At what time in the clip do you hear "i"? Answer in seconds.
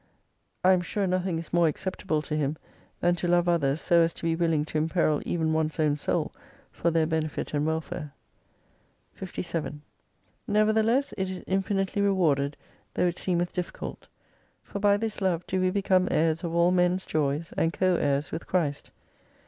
0.63-0.71